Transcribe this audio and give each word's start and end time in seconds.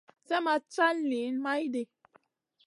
Slèh 0.25 0.43
ma 0.45 0.55
cal 0.75 0.97
niyn 1.09 1.35
maydi. 1.43 1.83